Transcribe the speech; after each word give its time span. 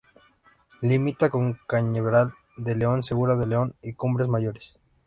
Limita 0.81 1.29
con 1.29 1.59
Cañaveral 1.67 2.33
de 2.57 2.73
León, 2.75 3.03
Segura 3.03 3.35
de 3.37 3.45
León 3.45 3.75
y 3.83 3.93
Cumbres 3.93 4.27
Mayores. 4.29 4.75